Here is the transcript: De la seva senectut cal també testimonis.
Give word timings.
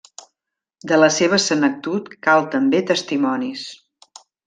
De 0.91 0.97
la 1.01 1.09
seva 1.17 1.39
senectut 1.45 2.09
cal 2.29 2.49
també 2.57 2.83
testimonis. 2.93 3.71